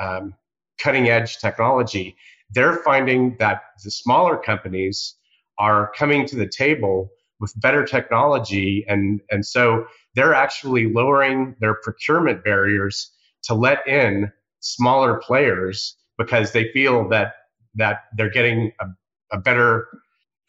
um, 0.01 0.35
cutting 0.79 1.09
edge 1.09 1.39
technology. 1.39 2.17
They're 2.51 2.77
finding 2.77 3.37
that 3.39 3.63
the 3.83 3.91
smaller 3.91 4.37
companies 4.37 5.15
are 5.59 5.93
coming 5.97 6.27
to 6.27 6.37
the 6.37 6.49
table 6.49 7.11
with 7.41 7.53
better 7.61 7.85
technology, 7.85 8.85
and 8.89 9.21
and 9.31 9.45
so 9.45 9.87
they're 10.15 10.35
actually 10.35 10.93
lowering 10.93 11.57
their 11.61 11.75
procurement 11.75 12.45
barriers 12.45 13.11
to 13.45 13.55
let 13.55 13.87
in 13.87 14.31
smaller 14.61 15.19
players 15.19 15.97
because 16.19 16.53
they 16.53 16.71
feel 16.73 17.09
that 17.09 17.35
that 17.75 18.05
they're 18.17 18.31
getting 18.31 18.73
a, 18.81 18.87
a 19.33 19.39
better 19.39 19.89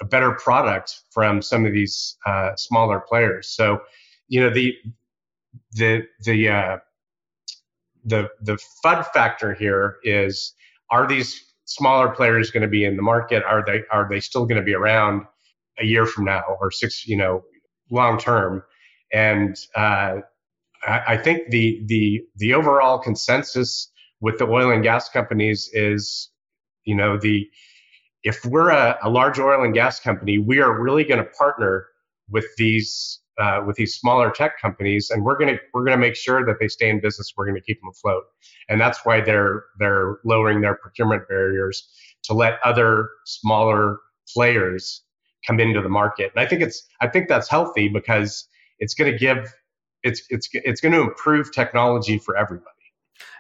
a 0.02 0.06
better 0.06 0.32
product 0.32 1.02
from 1.12 1.42
some 1.42 1.66
of 1.66 1.72
these 1.72 2.18
uh, 2.26 2.56
smaller 2.58 3.00
players. 3.00 3.48
So, 3.48 3.80
you 4.28 4.42
know, 4.42 4.50
the 4.50 4.76
the 5.72 6.04
the 6.26 6.50
uh, 6.50 6.78
the 8.04 8.30
the 8.42 8.58
FUD 8.84 9.06
factor 9.14 9.54
here 9.54 9.98
is: 10.04 10.54
are 10.92 11.08
these 11.08 11.54
smaller 11.66 12.10
players 12.10 12.52
going 12.52 12.64
to 12.64 12.68
be 12.68 12.86
in 12.86 12.96
the 12.98 13.02
market? 13.02 13.44
Are 13.44 13.64
they 13.66 13.84
are 13.92 14.08
they 14.10 14.20
still 14.20 14.46
going 14.46 14.60
to 14.60 14.66
be 14.66 14.74
around 14.74 15.26
a 15.80 15.86
year 15.86 16.06
from 16.06 16.26
now 16.26 16.44
or 16.60 16.72
six? 16.72 17.08
You 17.08 17.18
know, 17.18 17.44
long 17.90 18.18
term. 18.18 18.64
And 19.14 19.56
uh, 19.76 20.22
I, 20.86 21.02
I 21.10 21.18
think 21.18 21.50
the 21.52 21.84
the 21.86 22.24
the 22.38 22.54
overall 22.54 23.00
consensus 23.00 23.92
with 24.22 24.40
the 24.40 24.46
oil 24.46 24.72
and 24.72 24.84
gas 24.84 25.10
companies 25.10 25.70
is, 25.74 26.30
you 26.86 26.96
know, 26.96 27.18
the 27.18 27.48
if 28.24 28.44
we're 28.46 28.70
a, 28.70 28.98
a 29.04 29.10
large 29.10 29.40
oil 29.40 29.64
and 29.64 29.74
gas 29.74 30.00
company, 30.00 30.38
we 30.38 30.60
are 30.60 30.82
really 30.82 31.04
going 31.04 31.24
to 31.24 31.30
partner 31.32 31.88
with 32.30 32.46
these 32.58 33.20
uh, 33.40 33.62
with 33.66 33.76
these 33.76 33.96
smaller 33.96 34.32
tech 34.32 34.60
companies, 34.62 35.10
and 35.10 35.24
we're 35.24 35.38
gonna 35.38 35.58
we're 35.74 35.84
gonna 35.84 35.98
make 35.98 36.16
sure 36.16 36.46
that 36.46 36.56
they 36.60 36.68
stay 36.68 36.90
in 36.90 37.00
business. 37.02 37.34
We're 37.36 37.48
gonna 37.48 37.62
keep 37.62 37.80
them 37.82 37.90
afloat, 37.90 38.24
and 38.70 38.80
that's 38.80 39.00
why 39.06 39.22
they're 39.22 39.66
they're 39.80 40.18
lowering 40.24 40.62
their 40.62 40.76
procurement 40.76 41.28
barriers 41.28 41.90
to 42.24 42.34
let 42.34 42.60
other 42.64 43.10
smaller 43.26 44.00
players 44.34 45.02
come 45.46 45.60
into 45.60 45.82
the 45.82 45.90
market. 45.90 46.32
And 46.36 46.46
I 46.46 46.48
think 46.48 46.62
it's 46.62 46.88
I 47.02 47.08
think 47.08 47.28
that's 47.28 47.50
healthy 47.50 47.88
because 47.88 48.48
it's 48.80 48.94
going 48.94 49.12
to 49.12 49.18
give 49.18 49.54
it's 50.04 50.24
it's 50.30 50.50
it's 50.54 50.82
going 50.82 50.92
to 50.92 51.02
improve 51.02 51.52
technology 51.54 52.18
for 52.18 52.38
everybody. 52.38 52.70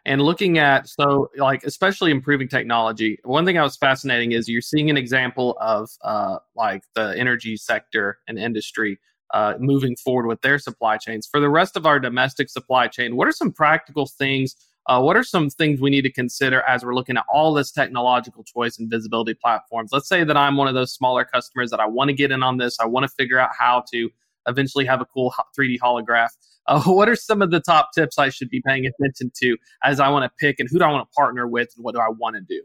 And 0.05 0.21
looking 0.21 0.57
at 0.57 0.87
so 0.87 1.29
like 1.37 1.63
especially 1.63 2.11
improving 2.11 2.47
technology 2.47 3.19
one 3.23 3.45
thing 3.45 3.57
i 3.57 3.63
was 3.63 3.75
fascinating 3.75 4.33
is 4.33 4.47
you're 4.47 4.61
seeing 4.61 4.89
an 4.89 4.97
example 4.97 5.57
of 5.59 5.89
uh, 6.03 6.39
like 6.55 6.83
the 6.95 7.17
energy 7.17 7.57
sector 7.57 8.19
and 8.27 8.37
industry 8.37 8.99
uh, 9.33 9.55
moving 9.59 9.95
forward 9.95 10.27
with 10.27 10.41
their 10.41 10.59
supply 10.59 10.97
chains. 10.97 11.25
For 11.25 11.39
the 11.39 11.49
rest 11.49 11.75
of 11.75 11.85
our 11.85 11.99
domestic 11.99 12.49
supply 12.49 12.87
chain 12.87 13.15
what 13.15 13.27
are 13.27 13.31
some 13.31 13.51
practical 13.51 14.05
things 14.05 14.55
uh, 14.87 15.01
what 15.01 15.15
are 15.15 15.23
some 15.23 15.49
things 15.49 15.79
we 15.79 15.89
need 15.89 16.01
to 16.01 16.11
consider 16.11 16.61
as 16.63 16.83
we're 16.83 16.93
looking 16.93 17.15
at 17.15 17.23
all 17.33 17.53
this 17.53 17.71
technological 17.71 18.43
choice 18.43 18.77
and 18.79 18.91
visibility 18.91 19.33
platforms? 19.33 19.91
Let's 19.93 20.09
say 20.09 20.23
that 20.23 20.37
i'm 20.37 20.57
one 20.57 20.67
of 20.67 20.75
those 20.75 20.93
smaller 20.93 21.25
customers 21.25 21.71
that 21.71 21.79
i 21.79 21.87
want 21.87 22.09
to 22.09 22.13
get 22.13 22.31
in 22.31 22.43
on 22.43 22.57
this 22.57 22.77
i 22.79 22.85
want 22.85 23.05
to 23.05 23.09
figure 23.09 23.39
out 23.39 23.51
how 23.57 23.83
to 23.93 24.09
eventually 24.47 24.85
have 24.85 25.01
a 25.01 25.05
cool 25.05 25.33
3D 25.57 25.77
holograph. 25.79 26.29
Uh, 26.67 26.81
what 26.85 27.09
are 27.09 27.15
some 27.15 27.41
of 27.41 27.51
the 27.51 27.59
top 27.59 27.89
tips 27.95 28.17
I 28.17 28.29
should 28.29 28.49
be 28.49 28.61
paying 28.65 28.85
attention 28.85 29.31
to 29.41 29.57
as 29.83 29.99
I 29.99 30.09
want 30.09 30.23
to 30.23 30.31
pick 30.39 30.59
and 30.59 30.69
who 30.71 30.79
do 30.79 30.85
I 30.85 30.91
want 30.91 31.07
to 31.09 31.13
partner 31.13 31.47
with 31.47 31.69
and 31.75 31.83
what 31.83 31.95
do 31.95 32.01
I 32.01 32.09
want 32.09 32.35
to 32.35 32.41
do? 32.41 32.63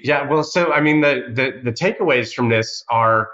Yeah, 0.00 0.28
well, 0.28 0.44
so 0.44 0.72
I 0.72 0.80
mean, 0.80 1.00
the 1.00 1.24
the, 1.28 1.60
the 1.64 1.72
takeaways 1.72 2.32
from 2.32 2.48
this 2.48 2.84
are 2.88 3.30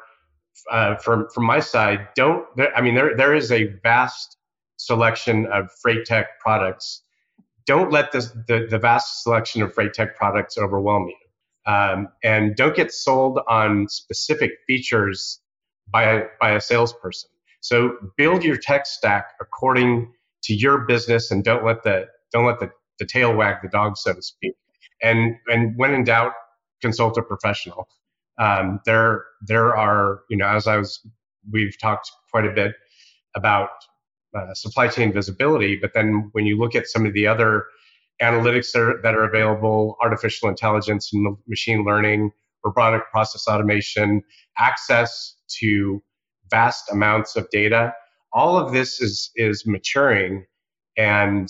uh, 0.70 0.96
from 0.96 1.28
from 1.34 1.44
my 1.44 1.60
side. 1.60 2.08
Don't 2.14 2.46
I 2.74 2.80
mean 2.80 2.94
there 2.94 3.16
there 3.16 3.34
is 3.34 3.52
a 3.52 3.64
vast 3.82 4.38
selection 4.76 5.46
of 5.46 5.70
freight 5.82 6.06
tech 6.06 6.38
products. 6.40 7.02
Don't 7.66 7.90
let 7.92 8.12
this, 8.12 8.30
the 8.48 8.66
the 8.68 8.78
vast 8.78 9.22
selection 9.22 9.62
of 9.62 9.74
freight 9.74 9.92
tech 9.92 10.16
products 10.16 10.56
overwhelm 10.56 11.08
you, 11.08 11.72
um, 11.72 12.08
and 12.22 12.56
don't 12.56 12.74
get 12.74 12.92
sold 12.92 13.40
on 13.48 13.88
specific 13.88 14.52
features 14.66 15.40
by 15.90 16.04
a, 16.04 16.24
by 16.40 16.52
a 16.52 16.60
salesperson. 16.60 17.30
So 17.64 17.96
build 18.18 18.44
your 18.44 18.58
tech 18.58 18.84
stack 18.84 19.32
according 19.40 20.12
to 20.42 20.54
your 20.54 20.80
business 20.80 21.30
and 21.30 21.42
don't 21.42 21.64
let 21.64 21.82
the 21.82 22.04
don't 22.30 22.44
let 22.44 22.60
the, 22.60 22.70
the 22.98 23.06
tail 23.06 23.34
wag 23.34 23.56
the 23.62 23.70
dog, 23.70 23.96
so 23.96 24.12
to 24.12 24.20
speak. 24.20 24.52
And 25.02 25.36
and 25.46 25.72
when 25.78 25.94
in 25.94 26.04
doubt, 26.04 26.32
consult 26.82 27.16
a 27.16 27.22
professional. 27.22 27.88
Um, 28.38 28.80
there 28.84 29.24
there 29.40 29.74
are 29.74 30.20
you 30.28 30.36
know 30.36 30.46
as 30.46 30.66
I 30.66 30.76
was 30.76 31.00
we've 31.50 31.74
talked 31.80 32.12
quite 32.30 32.44
a 32.44 32.52
bit 32.52 32.74
about 33.34 33.70
uh, 34.36 34.52
supply 34.52 34.86
chain 34.88 35.10
visibility, 35.10 35.78
but 35.80 35.92
then 35.94 36.28
when 36.32 36.44
you 36.44 36.58
look 36.58 36.74
at 36.74 36.86
some 36.86 37.06
of 37.06 37.14
the 37.14 37.26
other 37.26 37.64
analytics 38.20 38.72
that 38.72 38.82
are, 38.82 39.00
that 39.02 39.14
are 39.14 39.24
available, 39.24 39.96
artificial 40.02 40.50
intelligence 40.50 41.10
and 41.14 41.34
machine 41.48 41.82
learning, 41.82 42.30
robotic 42.62 43.10
process 43.10 43.48
automation, 43.48 44.22
access 44.58 45.36
to 45.60 46.02
vast 46.54 46.92
amounts 46.92 47.34
of 47.34 47.50
data. 47.50 47.92
All 48.32 48.56
of 48.56 48.72
this 48.72 49.00
is 49.00 49.30
is 49.34 49.66
maturing, 49.66 50.46
and 50.96 51.48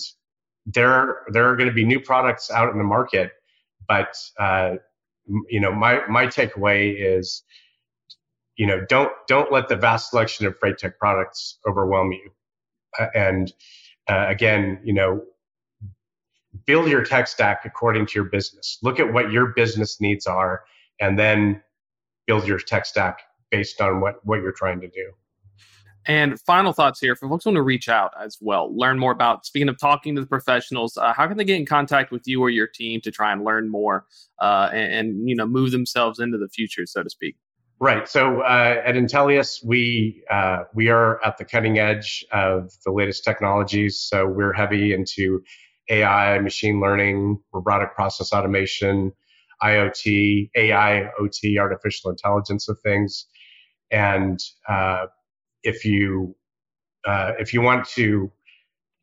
there 0.65 1.21
there 1.31 1.47
are 1.49 1.55
going 1.55 1.69
to 1.69 1.75
be 1.75 1.85
new 1.85 1.99
products 1.99 2.49
out 2.49 2.71
in 2.71 2.79
the 2.79 2.89
market. 2.97 3.31
But 3.87 4.15
uh, 4.39 4.75
you 5.49 5.59
know, 5.59 5.71
my 5.71 6.01
my 6.07 6.25
takeaway 6.25 6.95
is, 6.97 7.43
you 8.57 8.65
know, 8.65 8.83
don't 8.89 9.11
don't 9.27 9.51
let 9.51 9.69
the 9.69 9.75
vast 9.75 10.09
selection 10.09 10.47
of 10.47 10.57
freight 10.59 10.79
tech 10.79 10.97
products 10.97 11.59
overwhelm 11.67 12.11
you. 12.11 12.31
Uh, 12.99 13.07
and 13.15 13.53
uh, 14.09 14.25
again, 14.27 14.79
you 14.83 14.93
know, 14.93 15.21
build 16.65 16.87
your 16.87 17.03
tech 17.03 17.27
stack 17.27 17.61
according 17.65 18.07
to 18.07 18.13
your 18.15 18.29
business. 18.37 18.79
Look 18.81 18.99
at 18.99 19.13
what 19.13 19.31
your 19.31 19.47
business 19.47 20.01
needs 20.01 20.25
are, 20.25 20.63
and 20.99 21.17
then 21.19 21.61
build 22.27 22.47
your 22.47 22.59
tech 22.59 22.87
stack 22.87 23.19
based 23.51 23.81
on 23.81 24.01
what 24.01 24.15
what 24.23 24.41
you're 24.41 24.51
trying 24.51 24.81
to 24.81 24.87
do. 24.87 25.11
And 26.07 26.39
final 26.41 26.71
thoughts 26.71 26.99
here 26.99 27.15
for 27.15 27.27
folks 27.27 27.45
who 27.45 27.49
want 27.49 27.57
to 27.57 27.63
reach 27.63 27.89
out 27.89 28.13
as 28.21 28.37
well, 28.39 28.75
learn 28.77 28.99
more 28.99 29.11
about. 29.11 29.45
Speaking 29.45 29.69
of 29.69 29.79
talking 29.79 30.13
to 30.15 30.21
the 30.21 30.27
professionals, 30.27 30.97
uh, 30.97 31.13
how 31.13 31.27
can 31.27 31.37
they 31.37 31.43
get 31.43 31.55
in 31.55 31.65
contact 31.65 32.11
with 32.11 32.27
you 32.27 32.41
or 32.41 32.49
your 32.51 32.67
team 32.67 33.01
to 33.01 33.11
try 33.11 33.31
and 33.31 33.43
learn 33.43 33.69
more 33.69 34.05
uh, 34.39 34.69
and, 34.71 34.93
and, 34.93 35.29
you 35.29 35.35
know 35.35 35.47
move 35.47 35.71
themselves 35.71 36.19
into 36.19 36.37
the 36.37 36.47
future, 36.47 36.85
so 36.85 37.01
to 37.01 37.09
speak? 37.09 37.35
Right. 37.79 38.07
So 38.07 38.41
uh, 38.41 38.81
at 38.85 38.95
Intellias, 38.95 39.65
we 39.65 40.23
uh, 40.29 40.63
we 40.73 40.89
are 40.89 41.23
at 41.25 41.37
the 41.37 41.45
cutting 41.45 41.79
edge 41.79 42.23
of 42.31 42.71
the 42.85 42.91
latest 42.91 43.23
technologies. 43.23 43.99
So 43.99 44.27
we're 44.27 44.53
heavy 44.53 44.93
into 44.93 45.41
AI, 45.89 46.39
machine 46.39 46.79
learning, 46.79 47.39
robotic 47.51 47.95
process 47.95 48.31
automation, 48.31 49.11
IoT, 49.61 50.51
AI, 50.55 51.09
OT, 51.19 51.57
artificial 51.59 52.11
intelligence 52.11 52.69
of 52.69 52.79
things, 52.81 53.25
and 53.91 54.39
uh, 54.67 55.05
if 55.63 55.85
you 55.85 56.35
uh, 57.05 57.33
if 57.39 57.53
you 57.53 57.61
want 57.61 57.87
to 57.89 58.31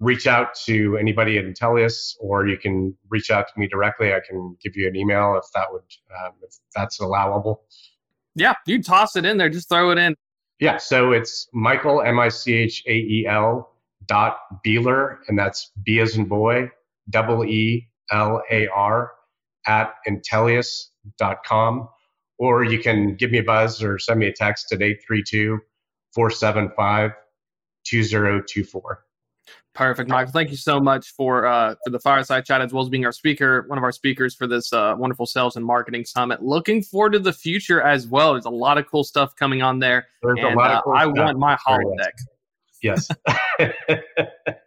reach 0.03 0.27
out 0.27 0.49
to 0.67 0.97
anybody 0.97 1.39
at 1.39 1.45
Intellias, 1.45 2.17
or 2.19 2.49
you 2.49 2.59
can 2.59 2.95
reach 3.09 3.31
out 3.31 3.47
to 3.47 3.53
me 3.59 3.69
directly. 3.69 4.12
I 4.12 4.21
can 4.29 4.57
give 4.62 4.77
you 4.77 4.89
an 4.89 4.97
email 4.97 5.41
if 5.43 5.49
that 5.55 5.67
would 5.71 5.83
um, 6.21 6.33
if 6.43 6.57
that's 6.75 7.01
allowable. 7.01 7.62
Yeah, 8.35 8.55
you 8.67 8.83
toss 8.83 9.15
it 9.17 9.25
in 9.25 9.37
there. 9.37 9.49
Just 9.49 9.69
throw 9.69 9.91
it 9.91 9.99
in. 9.99 10.17
Yeah, 10.59 10.79
so 10.79 11.12
it's 11.12 11.49
Michael 11.53 12.03
M 12.03 12.19
I 12.19 12.29
C 12.29 12.55
H 12.55 12.83
A 12.87 12.93
E 12.93 13.27
L 13.29 13.75
dot 14.07 14.39
Beelar, 14.67 15.19
and 15.29 15.39
that's 15.39 15.71
B 15.85 16.01
as 16.01 16.17
in 16.17 16.25
boy, 16.25 16.71
double 17.11 17.45
E 17.45 17.89
L 18.11 18.43
A 18.51 18.67
R 18.69 19.12
at 19.67 19.95
Intellias.com. 20.09 21.89
Or 22.42 22.64
you 22.64 22.80
can 22.80 23.14
give 23.14 23.30
me 23.30 23.38
a 23.38 23.44
buzz 23.44 23.84
or 23.84 24.00
send 24.00 24.18
me 24.18 24.26
a 24.26 24.32
text 24.32 24.72
at 24.72 24.82
832 24.82 25.61
475 26.12 27.12
2024. 27.84 29.04
Perfect, 29.75 30.11
Michael. 30.11 30.32
Thank 30.32 30.50
you 30.50 30.56
so 30.56 30.80
much 30.80 31.12
for 31.12 31.46
uh, 31.46 31.76
for 31.84 31.90
the 31.90 32.00
fireside 32.00 32.44
chat 32.44 32.61
as 32.61 32.72
well 32.72 32.82
as 32.82 32.88
being 32.88 33.06
our 33.06 33.12
speaker, 33.12 33.62
one 33.68 33.78
of 33.78 33.84
our 33.84 33.92
speakers 33.92 34.34
for 34.34 34.49
this 34.49 34.72
uh, 34.72 34.96
wonderful 34.99 35.25
sales 35.25 35.54
and 35.54 35.64
marketing 35.64 36.04
summit. 36.04 36.42
Looking 36.42 36.82
forward 36.82 37.12
to 37.12 37.20
the 37.20 37.32
future 37.32 37.80
as 37.80 38.08
well. 38.08 38.32
There's 38.32 38.44
a 38.44 38.50
lot 38.50 38.76
of 38.76 38.88
cool 38.90 39.04
stuff 39.04 39.37
coming 39.37 39.62
on 39.62 39.78
there. 39.78 40.08
There's 40.20 40.40
and, 40.40 40.54
a 40.54 40.58
lot 40.58 40.72
of 40.72 40.78
uh, 40.78 40.82
cool 40.82 40.94
I 40.94 41.02
stuff. 41.04 41.14
want 41.16 41.38
my 41.38 41.56
holodeck. 41.64 42.11
Yes. 42.82 43.08